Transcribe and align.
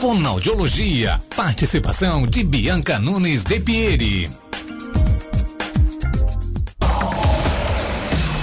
Fonoaudiologia. 0.00 1.18
Participação 1.34 2.26
de 2.26 2.44
Bianca 2.44 2.98
Nunes 2.98 3.42
de 3.42 3.58
Pieri. 3.58 4.30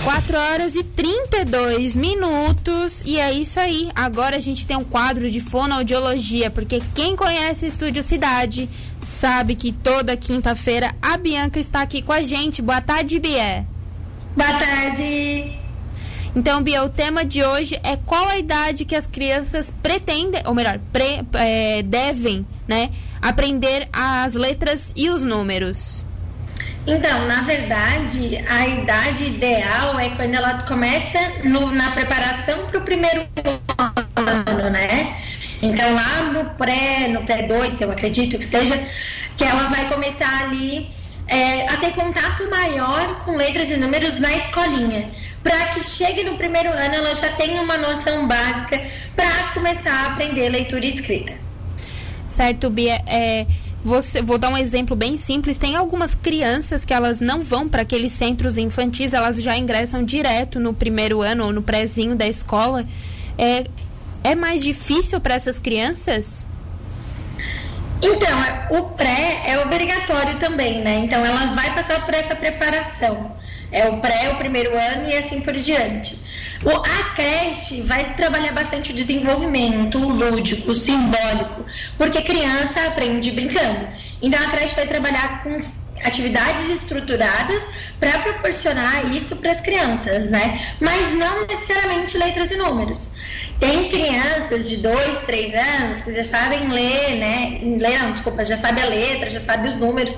4 0.04 0.38
horas 0.38 0.76
e 0.76 0.84
32 0.84 1.96
minutos. 1.96 3.04
E 3.06 3.20
é 3.20 3.32
isso 3.32 3.60
aí. 3.60 3.92
Agora 3.94 4.38
a 4.38 4.40
gente 4.40 4.66
tem 4.66 4.76
um 4.76 4.84
quadro 4.84 5.30
de 5.30 5.40
fonoaudiologia, 5.40 6.50
porque 6.50 6.82
quem 6.96 7.16
conhece 7.16 7.66
o 7.66 7.68
Estúdio 7.68 8.02
Cidade 8.02 8.68
sabe 9.00 9.56
que 9.56 9.72
toda 9.72 10.18
quinta-feira 10.18 10.96
a 11.00 11.18
Bianca 11.18 11.60
está 11.60 11.84
aqui 11.84 12.02
com 12.02 12.14
a 12.14 12.24
gente. 12.24 12.64
Boa 12.64 12.82
tarde, 12.82 13.20
Bia. 13.20 13.64
Boa 14.36 14.54
tarde. 14.54 15.63
Então, 16.36 16.64
Bia, 16.64 16.84
o 16.84 16.90
tema 16.90 17.24
de 17.24 17.44
hoje 17.44 17.80
é 17.84 17.96
qual 17.96 18.28
a 18.28 18.40
idade 18.40 18.86
que 18.86 18.96
as 18.96 19.06
crianças 19.06 19.72
pretendem, 19.84 20.42
ou 20.48 20.56
melhor, 20.56 20.80
pre, 20.92 21.24
é, 21.34 21.84
devem, 21.84 22.46
né, 22.68 22.90
aprender 23.22 23.88
as 23.94 24.34
letras 24.34 24.92
e 24.96 25.12
os 25.12 25.24
números. 25.24 26.04
Então, 26.88 27.28
na 27.28 27.44
verdade, 27.44 28.44
a 28.50 28.68
idade 28.68 29.26
ideal 29.26 29.98
é 30.00 30.10
quando 30.16 30.34
ela 30.34 30.62
começa 30.64 31.20
no, 31.44 31.72
na 31.72 31.92
preparação 31.92 32.66
para 32.66 32.80
o 32.80 32.82
primeiro 32.82 33.28
ano, 34.16 34.70
né? 34.72 35.16
Então, 35.62 35.94
lá 35.94 36.24
no 36.34 36.50
pré, 36.56 37.08
no 37.10 37.24
pré 37.24 37.44
2, 37.44 37.80
eu 37.80 37.92
acredito 37.92 38.38
que 38.38 38.44
esteja, 38.44 38.86
que 39.38 39.44
ela 39.46 39.70
vai 39.70 39.88
começar 39.88 40.44
ali 40.44 40.90
é, 41.28 41.72
a 41.72 41.78
ter 41.78 41.94
contato 41.94 42.50
maior 42.50 43.24
com 43.24 43.38
letras 43.38 43.72
e 43.72 43.78
números 43.78 44.20
na 44.20 44.34
escolinha. 44.34 45.10
Para 45.44 45.68
que 45.74 45.84
chegue 45.84 46.24
no 46.24 46.38
primeiro 46.38 46.70
ano, 46.70 46.96
ela 46.96 47.14
já 47.16 47.30
tenha 47.34 47.62
uma 47.62 47.78
noção 47.78 48.28
básica 48.28 48.82
para 49.16 49.54
começar 49.54 49.92
a 49.92 50.08
aprender 50.14 50.50
leitura 50.50 50.86
e 50.86 50.90
escrita. 50.90 51.34
Certo, 52.28 52.70
Bia. 52.70 53.02
É, 53.06 53.46
você, 53.84 54.22
vou 54.22 54.38
dar 54.38 54.50
um 54.50 54.58
exemplo 54.58 54.96
bem 54.96 55.18
simples. 55.18 55.58
Tem 55.58 55.76
algumas 55.76 56.16
crianças 56.16 56.86
que 56.86 56.94
elas 56.94 57.20
não 57.20 57.44
vão 57.44 57.68
para 57.68 57.82
aqueles 57.82 58.14
centros 58.14 58.58
infantis, 58.58 59.14
elas 59.14 59.42
já 59.42 59.58
ingressam 59.58 60.04
direto 60.04 60.60
no 60.60 60.74
primeiro 60.74 61.22
ano 61.22 61.46
ou 61.46 61.54
no 61.54 61.62
prézinho 61.62 62.16
da 62.16 62.26
escola. 62.26 62.86
É, 63.38 63.66
é 64.24 64.36
mais 64.36 64.64
difícil 64.64 65.20
para 65.20 65.36
essas 65.36 65.60
crianças? 65.60 66.46
Então, 68.02 68.44
é, 68.44 68.68
o 68.78 68.84
pré 68.92 69.44
é 69.46 69.60
obrigatório 69.60 70.40
também, 70.40 70.82
né? 70.82 70.96
Então, 71.00 71.26
ela 71.26 71.54
vai 71.54 71.74
passar 71.74 72.06
por 72.06 72.14
essa 72.14 72.36
preparação. 72.36 73.36
É 73.74 73.88
o 73.88 73.98
pré, 73.98 74.30
o 74.30 74.38
primeiro 74.38 74.78
ano 74.78 75.10
e 75.10 75.18
assim 75.18 75.42
por 75.42 75.54
diante. 75.56 76.18
O, 76.64 76.70
a 76.70 77.10
creche 77.16 77.82
vai 77.82 78.16
trabalhar 78.16 78.54
bastante 78.54 78.92
o 78.92 78.96
desenvolvimento 78.96 79.98
lúdico, 79.98 80.74
simbólico, 80.74 81.66
porque 81.98 82.22
criança 82.22 82.86
aprende 82.88 83.32
brincando. 83.32 83.88
Então, 84.22 84.42
a 84.42 84.50
creche 84.52 84.76
vai 84.76 84.88
trabalhar 84.88 85.44
com 85.44 85.60
atividades 86.06 86.70
estruturadas 86.70 87.68
para 88.00 88.20
proporcionar 88.20 89.14
isso 89.14 89.36
para 89.38 89.52
as 89.52 89.62
crianças, 89.62 90.30
né? 90.30 90.76
Mas 90.80 91.14
não 91.16 91.46
necessariamente 91.48 92.18
letras 92.18 92.52
e 92.52 92.56
números. 92.56 93.10
Tem 93.60 93.90
crianças 94.54 94.70
de 94.70 94.78
2, 94.78 95.20
3 95.20 95.54
anos 95.54 96.02
que 96.02 96.14
já 96.14 96.24
sabem 96.24 96.70
ler, 96.70 97.18
né? 97.18 97.60
Ler, 97.78 98.00
não, 98.04 98.12
desculpa, 98.12 98.46
já 98.46 98.58
sabe 98.58 98.82
a 98.82 98.86
letra, 98.86 99.30
já 99.30 99.40
sabe 99.40 99.68
os 99.68 99.76
números, 99.76 100.18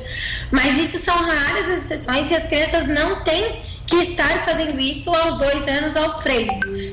mas 0.51 0.77
isso 0.77 0.97
são 0.99 1.15
raras 1.15 1.69
as 1.69 1.83
exceções 1.83 2.29
e 2.29 2.35
as 2.35 2.43
crianças 2.43 2.87
não 2.87 3.23
têm 3.23 3.61
que 3.87 3.95
estar 3.97 4.45
fazendo 4.45 4.79
isso 4.79 5.09
aos 5.13 5.37
dois 5.37 5.67
anos, 5.67 5.95
aos 5.95 6.15
três. 6.17 6.47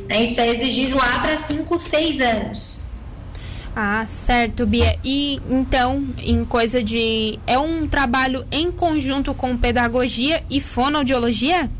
Né? 0.08 0.24
Isso 0.24 0.40
é 0.40 0.48
exigido 0.48 0.96
lá 0.96 1.20
para 1.20 1.38
5, 1.38 1.78
6 1.78 2.20
anos. 2.20 2.82
Ah, 3.74 4.04
certo, 4.06 4.66
Bia. 4.66 4.98
E 5.02 5.40
então, 5.48 6.06
em 6.18 6.44
coisa 6.44 6.82
de. 6.82 7.38
É 7.46 7.58
um 7.58 7.88
trabalho 7.88 8.44
em 8.52 8.70
conjunto 8.70 9.32
com 9.32 9.56
pedagogia 9.56 10.44
e 10.50 10.60
fonoaudiologia? 10.60 11.70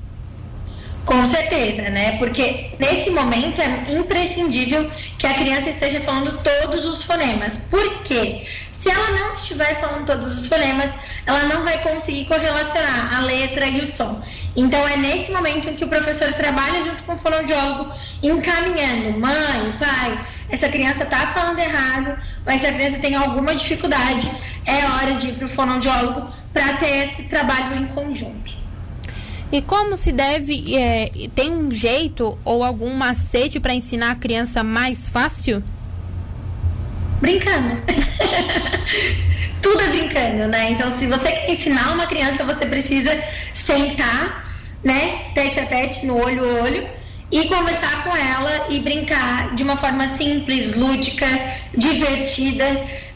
Com 1.05 1.27
certeza, 1.27 1.83
né? 1.91 2.19
Porque 2.19 2.71
nesse 2.79 3.11
momento 3.11 3.61
é 3.61 3.93
imprescindível 3.93 4.91
que 5.19 5.27
a 5.27 5.35
criança 5.35 5.71
esteja 5.71 6.01
falando 6.01 6.43
todos 6.43 6.87
os 6.87 7.03
fonemas. 7.03 7.59
Por 7.71 8.03
quê? 8.03 8.47
Se 8.71 8.91
ela 8.91 9.11
não 9.11 9.35
estiver 9.35 9.81
falando 9.81 10.07
todos 10.07 10.39
os 10.39 10.47
fonemas, 10.47 10.93
ela 11.27 11.45
não 11.45 11.65
vai 11.65 11.83
conseguir 11.83 12.25
correlacionar 12.27 13.17
a 13.17 13.21
letra 13.21 13.67
e 13.67 13.81
o 13.81 13.87
som. 13.87 14.23
Então 14.57 14.87
é 14.89 14.97
nesse 14.97 15.31
momento 15.33 15.69
em 15.69 15.77
que 15.77 15.85
o 15.85 15.89
professor 15.89 16.33
trabalha 16.35 16.85
junto 16.85 17.03
com 17.05 17.15
o 17.15 17.19
fonoaudiólogo, 17.19 17.93
encaminhando, 18.23 19.19
mãe, 19.19 19.79
pai, 19.79 20.27
essa 20.51 20.69
criança 20.69 21.05
está 21.05 21.29
falando 21.29 21.59
errado, 21.59 22.21
ou 22.45 22.53
essa 22.53 22.73
criança 22.73 22.99
tem 22.99 23.15
alguma 23.15 23.55
dificuldade, 23.55 24.31
é 24.67 24.85
hora 24.85 25.15
de 25.15 25.29
ir 25.29 25.35
para 25.35 25.47
o 25.47 25.51
fonoaudiólogo 25.51 26.33
para 26.53 26.75
ter 26.75 27.07
esse 27.07 27.25
trabalho 27.25 27.77
em 27.77 27.87
conjunto. 27.89 28.62
E 29.53 29.61
como 29.61 29.99
se 29.99 30.11
deve, 30.11 30.75
é, 30.75 31.11
tem 31.35 31.51
um 31.51 31.71
jeito 31.71 32.39
ou 32.43 32.65
algum 32.65 32.95
macete 32.95 33.61
para 33.61 33.75
ensinar 33.75 34.13
a 34.13 34.15
criança 34.15 34.65
mais 34.65 35.11
fácil? 35.11 35.63
Brincando. 37.21 37.77
Tudo 39.61 39.81
é 39.83 39.89
brincando, 39.89 40.49
né? 40.49 40.71
Então, 40.71 40.91
se 40.91 41.07
você 41.07 41.31
quer 41.31 41.51
ensinar 41.51 41.93
uma 41.93 42.07
criança, 42.07 42.45
você 42.45 42.65
precisa 42.65 43.11
sentar, 43.53 44.59
né, 44.83 45.31
tete 45.35 45.61
a 45.61 45.67
tete, 45.67 46.07
no 46.07 46.17
olho 46.17 46.45
a 46.45 46.63
olho, 46.63 46.89
e 47.31 47.47
conversar 47.47 48.05
com 48.05 48.17
ela 48.17 48.69
e 48.71 48.81
brincar 48.81 49.55
de 49.55 49.63
uma 49.63 49.77
forma 49.77 50.09
simples, 50.09 50.75
lúdica, 50.75 51.27
divertida. 51.77 52.65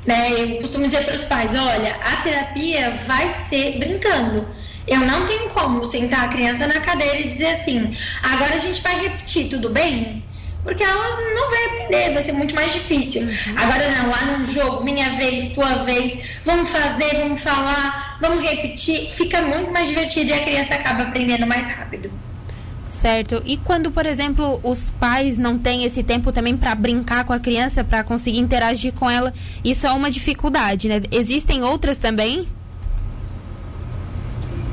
Né? 0.05 0.33
Eu 0.33 0.61
costumo 0.61 0.85
dizer 0.85 1.07
para 1.07 1.17
os 1.17 1.25
pais: 1.25 1.53
olha, 1.55 1.97
a 2.03 2.17
terapia 2.23 2.91
vai 3.07 3.31
ser 3.31 3.79
brincando. 3.79 4.47
Eu 4.87 5.01
não 5.01 5.27
tenho 5.27 5.51
como 5.51 5.85
sentar 5.85 6.25
a 6.25 6.29
criança 6.29 6.67
na 6.67 6.81
cadeira 6.81 7.21
e 7.21 7.29
dizer 7.29 7.49
assim: 7.49 7.97
agora 8.23 8.57
a 8.57 8.61
gente 8.61 8.83
vai 8.83 9.01
repetir, 9.01 9.49
tudo 9.49 9.69
bem? 9.69 10.23
Porque 10.63 10.83
ela 10.83 11.21
não 11.35 11.49
vai 11.49 11.65
aprender, 11.67 12.13
vai 12.13 12.23
ser 12.23 12.33
muito 12.33 12.55
mais 12.55 12.73
difícil. 12.73 13.23
Uhum. 13.23 13.55
Agora 13.57 13.89
não, 13.89 14.11
lá 14.11 14.37
no 14.37 14.53
jogo, 14.53 14.83
minha 14.83 15.13
vez, 15.13 15.51
tua 15.51 15.85
vez, 15.85 16.19
vamos 16.45 16.71
fazer, 16.71 17.19
vamos 17.19 17.41
falar, 17.41 18.19
vamos 18.21 18.45
repetir, 18.45 19.13
fica 19.13 19.43
muito 19.43 19.71
mais 19.71 19.89
divertido 19.89 20.31
e 20.31 20.33
a 20.33 20.41
criança 20.41 20.75
acaba 20.75 21.05
aprendendo 21.05 21.47
mais 21.47 21.69
rápido. 21.69 22.11
Certo. 22.89 23.43
E 23.45 23.57
quando, 23.57 23.91
por 23.91 24.07
exemplo, 24.07 24.61
os 24.63 24.91
pais 24.91 25.39
não 25.39 25.59
têm 25.59 25.85
esse 25.85 26.03
tempo 26.03 26.33
também 26.33 26.57
para 26.57 26.75
brincar 26.75 27.25
com 27.25 27.33
a 27.33 27.39
criança, 27.39 27.85
para 27.85 28.03
conseguir 28.03 28.39
interagir 28.39 28.93
com 28.93 29.11
ela, 29.11 29.33
isso 29.65 29.87
é 29.87 29.93
uma 29.93 30.11
dificuldade, 30.11 30.89
né? 30.89 31.03
Existem 31.11 31.63
outras 31.63 31.99
também? 31.99 32.47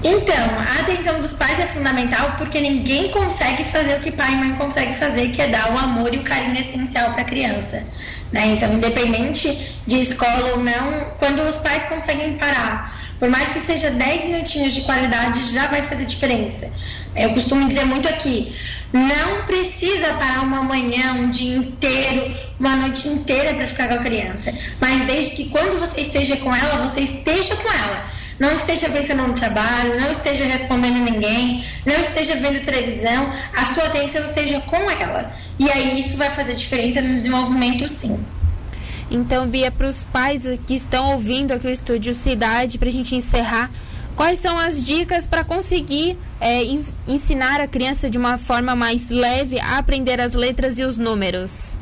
Então, 0.03 0.45
a 0.59 0.81
atenção 0.81 1.21
dos 1.21 1.33
pais 1.33 1.57
é 1.59 1.65
fundamental 1.65 2.35
porque 2.37 2.59
ninguém 2.59 3.09
consegue 3.11 3.63
fazer 3.63 3.95
o 3.95 3.99
que 4.01 4.11
pai 4.11 4.33
e 4.33 4.35
mãe 4.35 4.53
conseguem 4.55 4.93
fazer, 4.93 5.29
que 5.29 5.41
é 5.41 5.47
dar 5.47 5.73
o 5.73 5.77
amor 5.77 6.13
e 6.13 6.17
o 6.17 6.23
carinho 6.23 6.59
essencial 6.59 7.11
para 7.11 7.21
a 7.21 7.25
criança. 7.25 7.83
Né? 8.29 8.47
Então, 8.47 8.73
independente 8.73 9.73
de 9.87 10.01
escola 10.01 10.51
ou 10.51 10.59
não, 10.59 11.11
quando 11.19 11.41
os 11.43 11.57
pais 11.57 11.83
conseguem 11.83 12.37
parar, 12.37 13.01
por 13.17 13.29
mais 13.29 13.53
que 13.53 13.61
seja 13.61 13.89
10 13.89 14.25
minutinhos 14.25 14.73
de 14.73 14.81
qualidade, 14.81 15.53
já 15.53 15.67
vai 15.67 15.81
fazer 15.83 16.03
diferença. 16.03 16.69
Eu 17.15 17.33
costumo 17.33 17.69
dizer 17.69 17.85
muito 17.85 18.09
aqui, 18.09 18.53
não 18.91 19.45
precisa 19.45 20.15
parar 20.15 20.41
uma 20.41 20.63
manhã, 20.63 21.13
um 21.13 21.29
dia 21.29 21.55
inteiro, 21.55 22.35
uma 22.59 22.75
noite 22.75 23.07
inteira 23.07 23.53
para 23.53 23.67
ficar 23.67 23.87
com 23.87 23.93
a 23.93 23.99
criança. 23.99 24.53
Mas 24.81 25.01
desde 25.07 25.35
que 25.35 25.49
quando 25.49 25.79
você 25.79 26.01
esteja 26.01 26.35
com 26.37 26.53
ela, 26.53 26.83
você 26.85 26.99
esteja 26.99 27.55
com 27.55 27.71
ela. 27.71 28.11
Não 28.39 28.55
esteja 28.55 28.89
pensando 28.89 29.27
no 29.27 29.33
trabalho, 29.33 29.99
não 29.99 30.11
esteja 30.11 30.43
respondendo 30.45 31.11
ninguém, 31.11 31.65
não 31.85 31.95
esteja 31.95 32.35
vendo 32.35 32.63
televisão, 32.63 33.31
a 33.55 33.65
sua 33.65 33.85
atenção 33.85 34.25
esteja 34.25 34.59
com 34.61 34.89
ela. 34.89 35.33
E 35.59 35.69
aí 35.69 35.99
isso 35.99 36.17
vai 36.17 36.31
fazer 36.31 36.55
diferença 36.55 37.01
no 37.01 37.13
desenvolvimento, 37.13 37.87
sim. 37.87 38.19
Então, 39.11 39.47
Bia, 39.47 39.69
para 39.71 39.87
os 39.87 40.03
pais 40.03 40.43
que 40.65 40.73
estão 40.73 41.11
ouvindo 41.11 41.51
aqui 41.51 41.67
o 41.67 41.69
Estúdio 41.69 42.13
Cidade, 42.15 42.77
para 42.77 42.89
a 42.89 42.91
gente 42.91 43.15
encerrar, 43.15 43.69
quais 44.15 44.39
são 44.39 44.57
as 44.57 44.83
dicas 44.83 45.27
para 45.27 45.43
conseguir 45.43 46.17
é, 46.41 46.63
ensinar 47.07 47.61
a 47.61 47.67
criança 47.67 48.09
de 48.09 48.17
uma 48.17 48.37
forma 48.37 48.75
mais 48.75 49.09
leve 49.09 49.59
a 49.59 49.77
aprender 49.77 50.19
as 50.19 50.33
letras 50.33 50.79
e 50.79 50.83
os 50.83 50.97
números? 50.97 51.77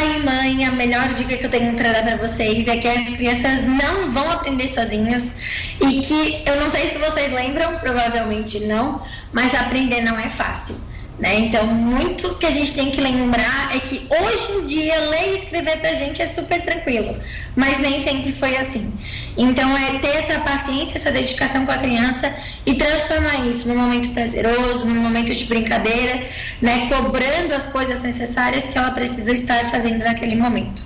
Pai 0.00 0.18
mãe, 0.20 0.64
a 0.64 0.72
melhor 0.72 1.12
dica 1.12 1.36
que 1.36 1.44
eu 1.44 1.50
tenho 1.50 1.74
para 1.74 1.92
dar 1.92 2.02
para 2.02 2.26
vocês 2.26 2.66
é 2.66 2.78
que 2.78 2.88
as 2.88 3.06
crianças 3.10 3.62
não 3.64 4.10
vão 4.10 4.30
aprender 4.30 4.66
sozinhas 4.66 5.30
e 5.78 6.00
que 6.00 6.42
eu 6.46 6.56
não 6.56 6.70
sei 6.70 6.88
se 6.88 6.96
vocês 6.96 7.30
lembram, 7.30 7.76
provavelmente 7.76 8.60
não, 8.60 9.02
mas 9.30 9.54
aprender 9.54 10.00
não 10.00 10.18
é 10.18 10.30
fácil. 10.30 10.74
Né? 11.18 11.40
Então, 11.40 11.66
muito 11.66 12.34
que 12.36 12.46
a 12.46 12.50
gente 12.50 12.72
tem 12.72 12.90
que 12.90 12.98
lembrar 12.98 13.76
é 13.76 13.78
que 13.78 14.08
hoje 14.08 14.52
em 14.52 14.64
dia 14.64 14.98
ler 15.10 15.34
e 15.34 15.38
escrever 15.40 15.78
pra 15.80 15.92
gente 15.92 16.22
é 16.22 16.26
super 16.26 16.62
tranquilo, 16.62 17.14
mas 17.54 17.78
nem 17.78 18.00
sempre 18.00 18.32
foi 18.32 18.56
assim. 18.56 18.90
Então, 19.36 19.76
é 19.76 19.98
ter 19.98 20.08
essa 20.08 20.40
paciência, 20.40 20.96
essa 20.96 21.10
dedicação 21.10 21.64
com 21.64 21.72
a 21.72 21.78
criança 21.78 22.34
e 22.66 22.74
transformar 22.74 23.46
isso 23.46 23.68
num 23.68 23.76
momento 23.76 24.10
prazeroso, 24.10 24.86
num 24.86 25.00
momento 25.00 25.34
de 25.34 25.44
brincadeira, 25.44 26.28
né? 26.60 26.88
cobrando 26.88 27.54
as 27.54 27.66
coisas 27.66 28.00
necessárias 28.02 28.64
que 28.64 28.76
ela 28.76 28.90
precisa 28.90 29.32
estar 29.32 29.70
fazendo 29.70 29.98
naquele 29.98 30.36
momento. 30.36 30.82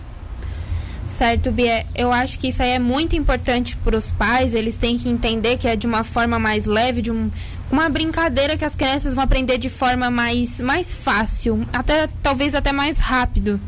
Certo, 1.07 1.53
Bia. 1.53 1.87
Eu 1.95 2.13
acho 2.13 2.39
que 2.41 2.49
isso 2.49 2.63
aí 2.63 2.71
é 2.71 2.79
muito 2.79 3.15
importante 3.15 3.77
para 3.77 3.97
os 3.97 4.11
pais. 4.11 4.53
Eles 4.53 4.77
têm 4.77 4.99
que 4.99 5.09
entender 5.09 5.57
que 5.57 5.69
é 5.69 5.77
de 5.77 5.87
uma 5.87 6.03
forma 6.03 6.41
mais 6.41 6.67
leve, 6.67 7.03
de 7.03 7.13
um, 7.13 7.31
uma 7.71 7.89
brincadeira 7.89 8.57
que 8.57 8.65
as 8.65 8.75
crianças 8.75 9.15
vão 9.15 9.23
aprender 9.23 9.59
de 9.59 9.69
forma 9.69 10.11
mais, 10.11 10.61
mais 10.61 10.93
fácil, 10.93 11.67
até 11.73 12.09
talvez 12.23 12.55
até 12.55 12.73
mais 12.73 12.99
rápido. 12.99 13.61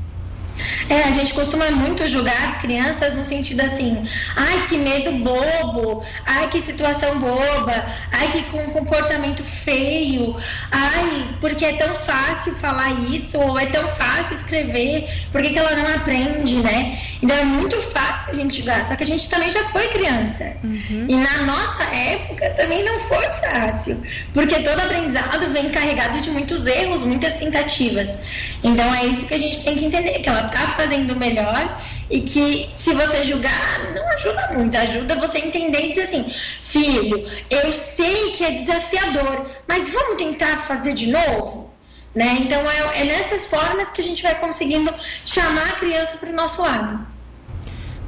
É, 0.89 1.03
a 1.03 1.13
gente 1.13 1.35
costuma 1.35 1.71
muito 1.71 2.09
julgar 2.09 2.37
as 2.49 2.61
crianças 2.61 3.15
no 3.15 3.25
sentido 3.25 3.61
assim, 3.61 4.09
ai 4.37 4.67
que 4.69 4.77
medo 4.77 5.13
bobo, 5.13 6.05
ai 6.25 6.49
que 6.49 6.61
situação 6.61 7.19
boba, 7.19 7.87
ai 8.13 8.31
que 8.33 8.43
com 8.45 8.71
comportamento 8.71 9.43
feio, 9.43 10.37
ai 10.71 11.29
porque 11.41 11.65
é 11.65 11.73
tão 11.75 11.95
fácil 11.95 12.55
falar 12.57 12.91
isso, 13.11 13.39
ou 13.39 13.59
é 13.59 13.67
tão 13.67 13.89
fácil 13.91 14.35
escrever, 14.35 15.09
por 15.31 15.43
que, 15.43 15.51
que 15.51 15.59
ela 15.59 15.75
não 15.77 15.95
aprende, 15.95 16.57
né? 16.57 17.01
Então 17.23 17.37
é 17.37 17.45
muito 17.45 17.81
fácil 17.83 18.33
a 18.33 18.35
gente 18.35 18.59
julgar, 18.59 18.85
só 18.85 18.97
que 18.97 19.05
a 19.05 19.07
gente 19.07 19.29
também 19.29 19.51
já 19.51 19.65
foi 19.71 19.89
criança. 19.89 20.57
Uhum. 20.63 21.07
E 21.09 21.17
na 21.17 21.43
nossa 21.45 21.85
época 21.85 22.51
também 22.51 22.85
não 22.85 22.99
foi 23.01 23.25
fácil, 23.25 24.03
porque 24.33 24.61
todo 24.61 24.81
aprendizado 24.81 25.49
vem 25.53 25.71
carregado 25.71 26.21
de 26.21 26.31
muitos 26.31 26.67
erros, 26.67 27.03
muitas 27.03 27.35
tentativas. 27.35 28.17
Então 28.63 28.95
é 28.95 29.07
isso 29.07 29.27
que 29.27 29.35
a 29.35 29.39
gente 29.39 29.63
tem 29.63 29.77
que 29.77 29.85
entender, 29.85 30.19
que 30.21 30.29
ela 30.29 30.47
está 30.47 30.69
fazendo 30.69 31.13
o 31.13 31.19
melhor 31.19 31.83
e 32.09 32.21
que 32.21 32.69
se 32.71 32.95
você 32.95 33.25
julgar, 33.25 33.93
não 33.95 34.09
ajuda 34.11 34.53
muito, 34.53 34.77
ajuda 34.77 35.17
você 35.17 35.39
a 35.39 35.47
entender 35.47 35.87
e 35.87 35.89
dizer 35.91 36.03
assim, 36.03 36.33
filho, 36.63 37.29
eu 37.51 37.73
sei 37.73 38.31
que 38.33 38.45
é 38.45 38.51
desafiador, 38.53 39.51
mas 39.67 39.89
vamos 39.93 40.17
tentar 40.17 40.59
fazer 40.59 40.95
de 40.95 41.09
novo? 41.09 41.71
Né? 42.15 42.39
Então 42.41 42.61
é, 42.61 43.03
é 43.03 43.05
nessas 43.05 43.47
formas 43.47 43.91
que 43.91 44.01
a 44.01 44.05
gente 44.05 44.23
vai 44.23 44.35
conseguindo 44.39 44.93
chamar 45.25 45.71
a 45.71 45.75
criança 45.75 46.17
para 46.17 46.31
o 46.31 46.33
nosso 46.33 46.63
lado. 46.63 47.07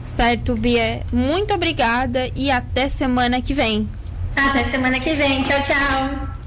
Certo, 0.01 0.55
Bia. 0.55 1.03
Muito 1.13 1.53
obrigada 1.53 2.31
e 2.35 2.51
até 2.51 2.89
semana 2.89 3.43
que 3.43 3.53
vem. 3.53 3.89
Até 4.35 4.65
semana 4.65 5.01
que 5.01 5.15
vem. 5.15 5.43
Tchau, 5.43 5.61
tchau. 5.63 6.38